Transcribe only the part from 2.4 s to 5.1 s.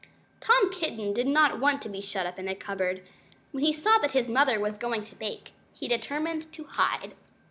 a cupboard. When he saw that his mother was going